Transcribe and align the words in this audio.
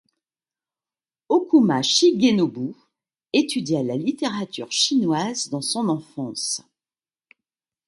Ōkuma 1.29 1.83
Shigenobu 1.83 2.75
étudia 3.33 3.83
la 3.83 3.95
littérature 3.97 4.71
chinoise 4.71 5.49
dans 5.51 5.61
son 5.61 5.89
enfance. 5.89 6.63